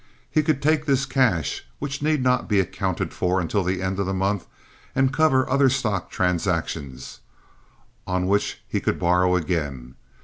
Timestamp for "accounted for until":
2.59-3.61